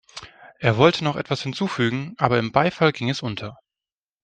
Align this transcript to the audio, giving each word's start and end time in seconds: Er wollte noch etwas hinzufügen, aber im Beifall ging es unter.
Er 0.57 0.77
wollte 0.77 1.03
noch 1.03 1.15
etwas 1.15 1.43
hinzufügen, 1.43 2.15
aber 2.17 2.39
im 2.39 2.51
Beifall 2.51 2.91
ging 2.91 3.11
es 3.11 3.21
unter. 3.21 3.59